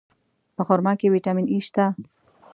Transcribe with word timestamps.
په 0.55 0.61
خرما 0.67 0.93
کې 0.99 1.11
ویټامین 1.13 1.45
E 1.55 1.57
شته. 1.65 1.85